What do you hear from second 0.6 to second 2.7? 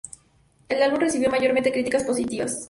El álbum recibió mayormente críticas positivas.